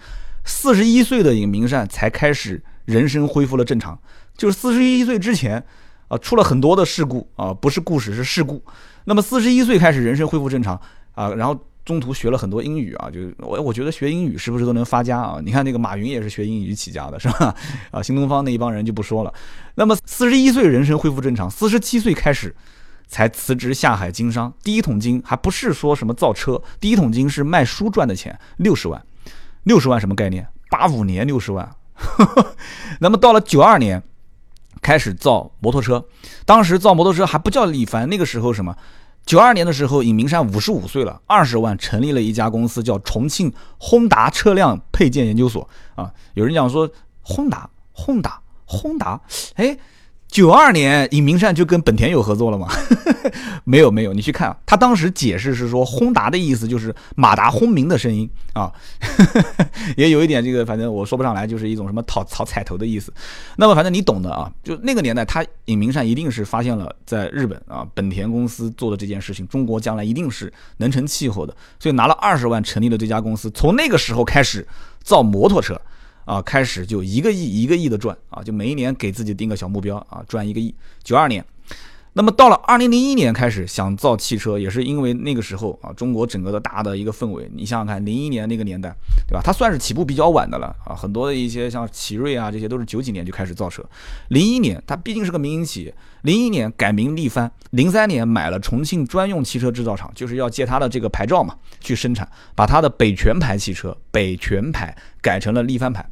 [0.45, 3.99] 四十一岁的尹明善才开始人生恢复了正常，
[4.37, 5.61] 就是四十一岁之前。
[6.09, 8.61] 啊，出了很多的事故啊，不是故事是事故。
[9.05, 10.79] 那么四十一岁开始人生恢复正常
[11.15, 15.39] 啊，然后中途学了很多英语啊，就我我觉得学英语是不是都能发家啊？
[15.43, 17.55] 你看那个马云也是学英语起家的，是吧？
[17.89, 19.33] 啊，新东方那一帮人就不说了。
[19.73, 22.53] 那么四十一岁人生恢复正常，四十七岁开始
[23.07, 29.05] 才辞职下海经商，第一桶金还不是说什么造车，第一桶金是卖书赚的钱，六十万，
[29.63, 30.47] 六十万什么概念？
[30.69, 31.75] 八五年六十万，
[32.99, 34.03] 那么到了九二年。
[34.81, 36.03] 开始造摩托车，
[36.45, 38.75] 当时造摩托车还不叫力帆，那个时候什么？
[39.25, 46.11] 九二年的时候，尹明山五十五岁了，二十万成立了一家公司，叫重庆轰达车辆配件研究所啊。
[46.33, 46.89] 有人讲说，
[47.21, 49.21] 轰达，轰达，轰达，
[49.55, 49.77] 哎。
[50.33, 52.67] 九二年，尹明善就跟本田有合作了吗？
[53.65, 54.11] 没有，没有。
[54.11, 58.73] 你去看，他当时解释是说，轰达的意思就是马达轰鸣的声音啊，
[59.95, 63.13] 也有一点这个，反正我说不上来，就是一种什么讨讨彩头的意思。
[63.57, 74.67] 那么反正你懂的啊，就那个年代，他尹明善一定是发现了在日本啊，本田公司做的这件事情，中国将来一定是能成气候的，所以拿了二十万成立了这家公司，从那个时候开始
[75.03, 75.79] 造摩托车。
[76.25, 80.73] 啊，开始就一个亿一个亿的赚啊，就每一年给自己定个小目标啊，赚一个亿。
[81.03, 81.45] 九二年，
[82.15, 87.49] 那么到了二零零一年开始想造汽车，也是因为那个时候啊，中国整个的大的一个氛围。
[87.55, 88.95] 你想想看，零一年那个年代，
[89.27, 89.41] 对吧？
[89.43, 93.83] 它算是起步比较晚的了啊，很多的一些像奇瑞啊，这些都是九几年就开始造车。
[94.27, 106.07] 零一年它毕竟是个民营企业，零一年改名力帆，零三年买了重庆专用汽车制造厂，就是要借它的这个牌照嘛，去生产，把它的北泉牌汽车北泉牌改成了力帆牌。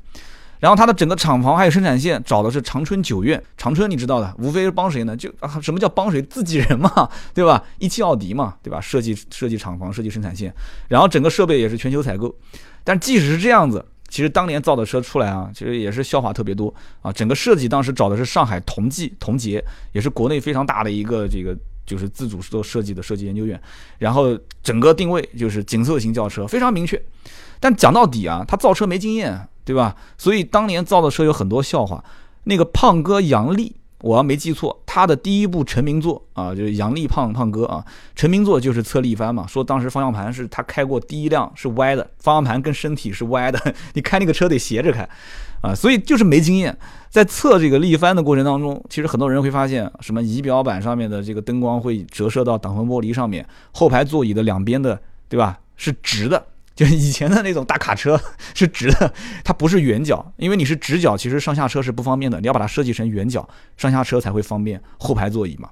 [0.62, 5.18] 然后它的整个厂房还有生产线找的是长春九院，长春你知道的，无非是帮谁呢？
[5.18, 6.22] 就啊，什么叫帮谁？
[6.22, 7.62] 自己人嘛， 对吧？
[7.80, 8.80] 一汽奥迪嘛，对吧？
[8.80, 10.54] 设计设计厂房，设计生产线，
[10.88, 12.34] 然后整个设备也是全球采购。
[12.84, 16.72] 但即使是这样子，其实当年造的车出来啊，其实也是笑话特别多
[17.02, 17.12] 啊。
[17.12, 23.60] 整个设计当时找的是上海同济同捷，也是国内非常大的一个这个就是自主做设计的设计研究院。
[23.98, 27.02] 然后整个定位就是紧凑型轿车，非常明确。
[27.60, 29.48] 但讲到底啊，他造车没经验。
[29.64, 29.96] 对吧？
[30.18, 32.04] 所以当年造的车有很多笑话。
[32.46, 39.46] 那个胖哥杨笠，我要没记错，他的第一部成名作啊，就是杨笠胖胖哥啊，成名作就是测力帆嘛。
[39.46, 43.60] 说当时方向盘是他开过第一辆是歪的，方向盘跟身体是歪的，
[43.94, 45.08] 你开那个车得斜着开
[45.62, 45.76] 啊。
[45.76, 46.76] 所以就是没经验。
[47.12, 55.60] 在测这个力帆的过程当中，其实很多人会发现，什么仪表板上面的这个灯光会折射到挡风玻璃上面，后排座椅的两边的，对吧？
[55.76, 56.44] 是直的。
[56.76, 58.20] 就以前的那种大卡车
[58.54, 62.40] 是直的，它不是圆角，因为你是直角，其实上下车是不方便的。
[62.40, 64.82] 你要把它设计成圆角，上下车才会方便。
[64.98, 65.70] 后排座椅嘛，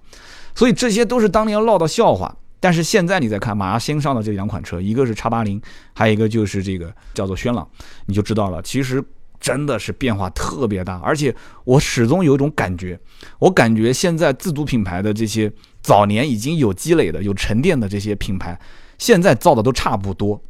[0.53, 2.35] 所以这些都是当年闹的笑话。
[2.59, 5.61] 但是现在你再看马上新上的这两款车，一个是叉八零，
[5.93, 7.65] 还有一个就是这个叫做轩朗，
[8.05, 8.61] 你就知道了。
[8.61, 9.01] 其实
[9.39, 11.33] 真的是变化特别大，而且
[11.63, 12.99] 我始终有一种感觉，
[13.39, 15.49] 我感觉现在自主品牌的这些
[15.81, 18.59] 早年已经有积累的、有沉淀的这些品牌，
[18.97, 20.43] 现在造的都差不多。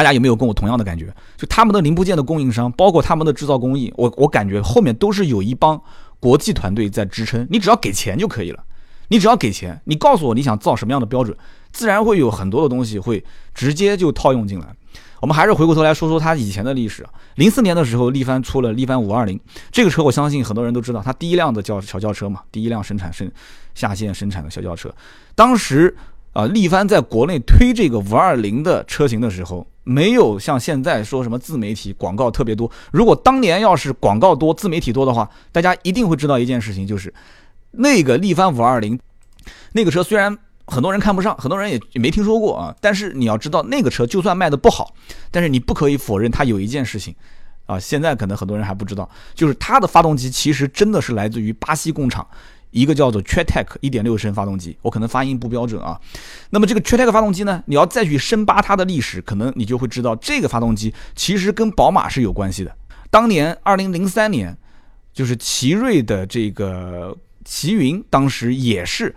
[0.00, 1.14] 大家有没有跟我同样的感觉？
[1.36, 5.78] 就他们的零部件的供应商，包括他们的制造工艺，我我感觉后面都是有一帮
[6.18, 8.64] 国际团队在支撑，你只要给钱就可以了。
[9.08, 11.36] 你只要给钱，你告诉我你想造什么样的标准，
[11.70, 14.66] 自然会有很多的东西会直接就套用进来。
[15.20, 17.06] 我们还是回过头来说说它以前的历史。
[17.34, 19.38] 零四年的时候，力帆出了力帆五二零
[19.70, 23.30] 这个车，我相信很多人都知道，它第一辆的叫小轿车嘛，第一辆生产生
[23.74, 24.90] 下线生产的小轿车。
[25.34, 25.94] 当时
[26.32, 32.70] 啊，力帆在国内推这个五二零的车型的时候，没有像现在说什么自媒体广告特别多。
[32.92, 37.12] 如果当年要是广告多、自媒体多的话，大家一定会知道一件事情，就是。
[37.72, 38.98] 那个力帆五二零，
[39.74, 44.92] 那个车虽然很多人看不上，很多人也也没听说过啊，但是你要知道，那个车就算卖的不好，
[45.30, 47.14] 但是你不可以否认它有一件事情，
[47.66, 52.26] 啊，现在可能很多人还不知道，就是它的发动机其实真的是来自于巴西工厂，
[52.70, 56.00] 一个叫做 Tretec 一点六升发动机，我可能发音不标准啊。
[56.50, 62.76] 那么这个 Tretec 发动机呢，你要再去深扒它的历史，可能你就会知道，这个发动机其实跟宝马是有关系的。
[63.10, 64.56] 当年二零零三年，
[65.12, 67.16] 就是奇瑞的这个。
[67.42, 69.12] 奇云当时也是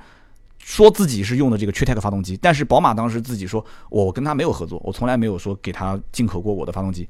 [0.57, 7.07] 说自己是用的这个 t r e t e c 发动机，但是宝马当时自己说，我跟他没有合作，我从来没有说给他进口过我的发动机。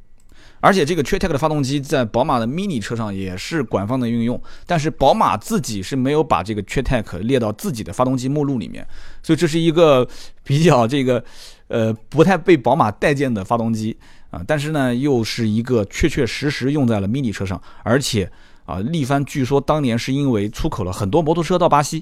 [0.59, 7.03] 而且这个 t r e t e c 的发动机在宝马的 Mini 车上也是官方的运用，但是宝马自己是没有把这个 t r e t e
[7.03, 8.85] c 列到自己的发动机目录里面，
[9.21, 10.07] 所以这是一个
[10.43, 11.23] 比较这个
[11.67, 13.97] 呃不太被宝马待见的发动机
[14.29, 14.41] 啊。
[14.47, 18.31] 但是呢，又是一个确确实实用在了 Mini 车上，而且。
[18.65, 22.01] 啊，力帆据说当年是因为出口了很多摩托车到巴西，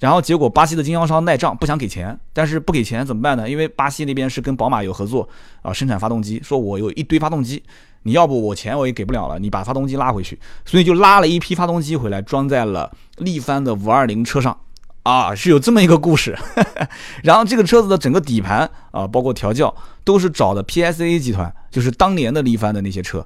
[0.00, 3.48] 然后结果巴西的经销商赖账不想给钱，但是不给钱怎么办呢？
[3.48, 5.28] 因为巴西那边是跟宝马有合作
[5.60, 7.62] 啊，生产发动机，说我有一堆发动机，
[8.04, 14.58] 你要不我钱我也给不了了，你把发动机拉回去，所以就拉了一批发动机回来装在了力帆的五二零车上，
[15.02, 16.34] 啊，是有这么一个故事。
[17.22, 23.24] 然后这个车子的整个底盘啊，包括调教都是找的 PSA 集团，就是当年的力帆的那些车。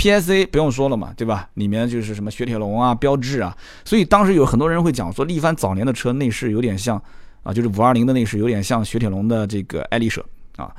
[0.00, 1.46] PSA 不用说了嘛，对吧？
[1.54, 6.96] 里面就是什么雪铁龙啊、标致啊，所以当时有很多人会讲说，力帆早年的车内饰有点像
[7.42, 10.24] 啊，就是五二零的内饰有点像雪铁龙的这个爱丽舍
[10.56, 10.74] 啊，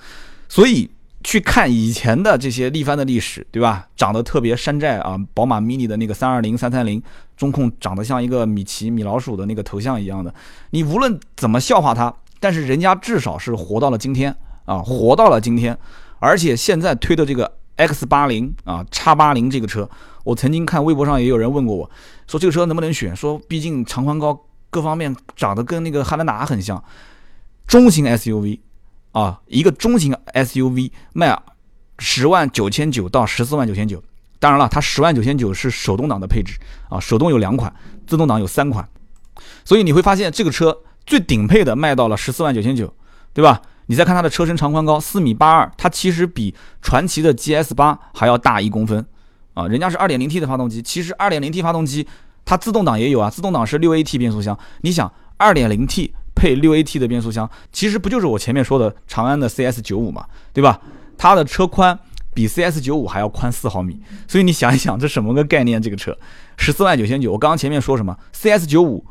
[0.49, 0.89] 所以
[1.23, 3.88] 去看以前的这些力帆的历史，对吧？
[3.95, 6.99] 长得特别山寨啊，宝马 Mini 的那个三二零、三三零
[7.38, 10.34] 中控长得像一个米奇、米老鼠的那个头像一样的，
[10.71, 15.77] 你无论怎么笑话它，但是人家至少是活到了今天啊，活到了今天，
[16.17, 17.51] 而且现在推的这个。
[17.88, 19.89] X 八零啊，叉八零这个车，
[20.24, 21.89] 我曾经看微博上也有人问过我，
[22.28, 23.15] 说这个车能不能选？
[23.15, 24.39] 说毕竟长宽高
[24.70, 26.84] 各方面长得跟那个汉兰达很像，
[27.65, 28.60] 中型 SUV
[29.13, 31.36] 啊，一个中型 SUV 卖
[31.98, 34.04] 十万九千九到十四万九千九，
[34.39, 37.74] 当然了，它十万九千九是手动挡的配置啊，手动有两款，
[38.06, 38.88] 自动挡有三款，
[39.65, 42.94] 所以你会发现这个车最顶配的卖到了十四万九千九，
[43.34, 43.62] 对吧？
[43.91, 49.06] 你再看它的车身长宽高四米八二，它其实比传祺的 GS 八还要大一公分，
[49.54, 52.08] 啊，人家是二点零 T 的发动机，其实二点零 T 发动机
[52.45, 60.80] 它自动挡也有啊，自动挡是六 AT 变速箱，你想二点零 T 配六 AT 的变速箱，其实不就是我前面说的长安的 CS 九五嘛，对吧？
[61.17, 61.99] 它的车宽
[62.34, 65.82] 比 CS 九五还要宽四毫米，所以你想一想这什么个概念？
[65.82, 66.17] 这个车
[66.56, 69.06] 十四万九千九，我刚刚前面说什么？CS 九五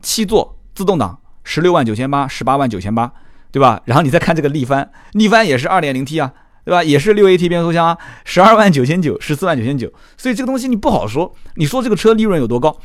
[0.00, 3.12] 七座自动挡十六万九千八，十八万九千八。
[3.50, 3.80] 对吧？
[3.86, 6.32] 然后你再看这个力帆，力帆也是二点零 T 啊，
[6.64, 6.84] 对吧？
[6.84, 9.92] 也是六 AT 变速箱啊，十二万九千九，十四万九千九。
[10.16, 11.34] 所以这个东西你不好说。
[11.54, 12.76] 你说这个车利润有多高？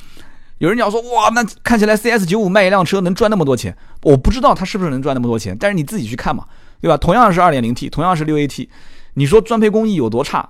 [0.60, 3.76] 有人讲说，哇，那看起来 CS 九五卖一辆车能赚那么多钱？
[4.04, 6.46] 我不知道它是不是能赚那么多钱，但是你自己去看嘛，
[6.80, 6.96] 对吧？
[6.96, 8.70] 同样是二点零 T，同样是六 AT，
[9.16, 10.50] 你说装配工艺有多差？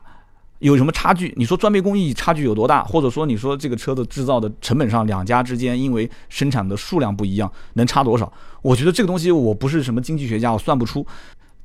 [0.68, 1.34] 有什么差距？
[1.36, 2.84] 你说装备工艺差距有多大？
[2.86, 8.32] 或者说你说这个车的制造的成本上，两家之间因为生产的数量不一样，能差多少？
[8.62, 11.06] 我觉得这个东西我不是什么经济学家，我算不出。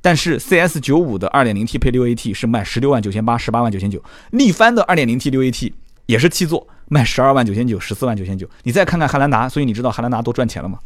[0.01, 4.03] 但是 CS 九五的二点零 T 配六 AT 是卖十六万九千八，十八万九千九。
[4.31, 5.71] 力帆的二点零 T 六 AT
[6.05, 8.49] 也是七座，卖十二万九千九，十四万九千九。
[8.63, 10.77] 你再看看汉兰达，所以你知道汉兰达多赚钱了吗？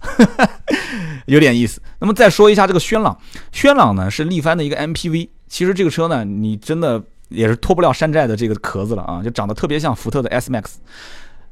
[1.25, 1.81] 有点意思。
[1.99, 3.17] 那么再说一下这个轩朗，
[3.51, 5.29] 轩朗呢是力帆的一个 MPV。
[5.47, 7.03] 其实这个车呢，你真的。
[7.33, 10.75] 也是脱不了山寨的这个壳子了啊，就长得特别像福特的 S Max。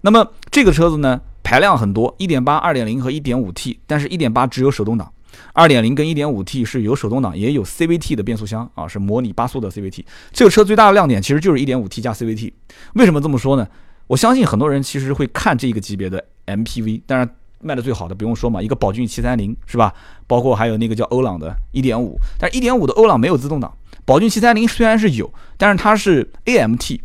[0.01, 5.11] 那么这个车子呢，排量很多，1.8、2.0和 1.5T，但是1.8只有手动挡
[5.55, 10.05] ，2.0跟 1.5T 是有手动挡也有 CVT 的变速箱啊，是模拟八速的 CVT。
[10.31, 12.51] 这个车最大的亮点其实就是 1.5T 加 CVT。
[12.93, 13.67] 为什么这么说呢？
[14.07, 17.29] 我相信很多人其实会看这个级别的 MPV，当然
[17.61, 19.93] 卖的最好的不用说嘛，一个宝骏730是吧？
[20.25, 23.71] 包括还有那个叫欧朗的1.5，但是1.5的欧朗没有自动挡。
[24.11, 26.99] 宝骏七三零虽然是有，但是它是 AMT，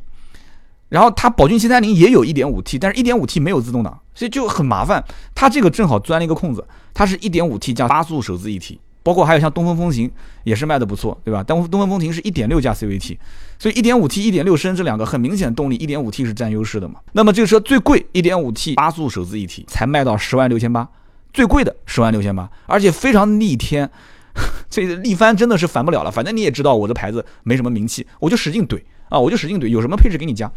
[0.89, 5.05] 然后它宝骏七三零也有一点五 T，但是一点五 T 没有自动挡，所以就很麻烦。
[5.33, 10.11] 它这个正好钻了一个空子，它是一点五 T 加八速手自一体，包括还有像东风风行
[10.43, 11.45] 也是卖的不错，对吧？
[11.47, 13.17] 但东风风行是一点六加 CVT，
[13.57, 16.97] 所以一点五 T、一点六升这两个很明显动力，一点五 T 是占优势的嘛。
[17.13, 20.89] 那么这个车最贵，一点五 T 八速手自一体才卖到十万六千八，
[21.33, 23.89] 最贵的十万六千八，而且非常逆天。
[24.71, 28.81] 这力帆真的是烦不了了，反正你也知道我的牌子没什么名气，我就使劲怼。
[29.09, 30.51] 啊，我就使劲怼，有什么配置给你加，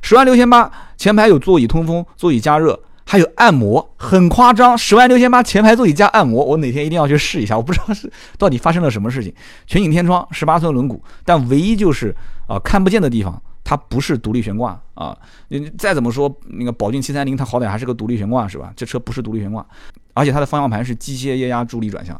[0.00, 8.08] 十万六千八，前排有座椅通风、座椅加热，还有按摩，很夸张，十万六千八前排座椅加按摩，我哪天一定要去试一下，我不知道是
[8.38, 9.34] 到底发生了什么事情。
[9.66, 12.14] 全景天窗，十八寸轮毂，但唯一就是
[12.46, 15.18] 啊看不见的地方，它不是独立悬挂啊。
[15.48, 18.72] 你再怎么说那个宝骏七三零，它好歹还是个独立悬挂是吧？
[18.76, 19.66] 这车不是独立悬挂，
[20.14, 22.18] 而且它的方向盘是机械液压助力转向，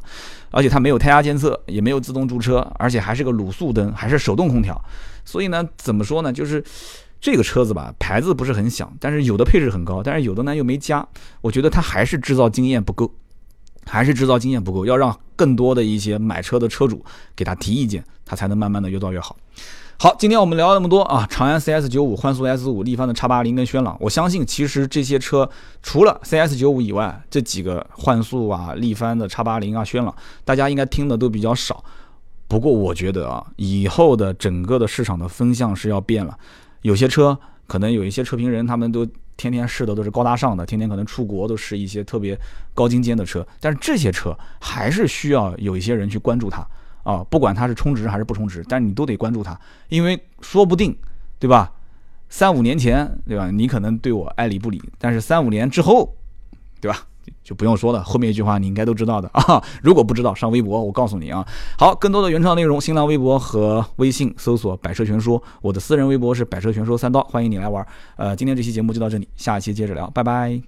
[0.51, 4.77] 而且它没有胎压监测，也没有自动驻车，而且还是个卤素灯，还是手动空调。
[5.25, 6.33] 所以呢，怎么说呢？
[6.33, 6.65] 就是
[7.21, 11.07] 这个车子吧，牌子不是很响，但是有的配置很高，但是有的呢又没加。
[11.43, 13.09] 我觉得它还是制造经验不够，
[13.87, 17.05] 还是制造经验不够，要让更多的一些买车的车主
[17.37, 19.37] 给他提意见，他才能慢慢的越造越好。
[19.99, 25.49] 好，今天我们聊了那么多啊，长安 CS 九五、幻速 S 五、力帆的叉八零跟轩朗，我相信其实这些车
[25.83, 31.83] 除了 CS 九五以外，这几个幻速啊、力帆的叉八零啊、轩朗，大家应该听的都比较少。
[32.47, 36.37] 不过我觉得啊，以后的整个的市场的风向是要变了。
[36.83, 39.07] 有些车可能有一些车评人，他们都
[39.39, 42.39] 天天试的都是高大上的，天天可能出国都是一些特别
[42.75, 43.45] 高精尖的车。
[43.61, 46.63] 但是这些车还是需要有一些人去关注它
[47.07, 49.57] 啊，不管它是充值还是不充值，但是你都得关注它，
[49.89, 50.95] 因为说不定，
[51.39, 51.73] 对吧？
[52.29, 53.49] 三五年前，对吧？
[53.53, 56.17] 你可能对我爱理不理，但是三五年之后，
[56.81, 57.07] 对吧？
[57.43, 59.63] 就不用说了，后面一句话你应该都知道的啊。
[59.83, 61.47] 如果不知道，上微博我告诉你啊。
[61.79, 67.87] 好，更多的原创内容，新浪微博和微信搜索“百车全说”，我的私人微博是“百车全说三刀”，欢迎你来玩。
[68.17, 70.67] 呃，今天这期节目就到这里，下一期接着聊，拜拜。